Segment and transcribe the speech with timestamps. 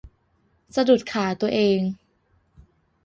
[0.75, 1.79] สะดุดขาตัวเอง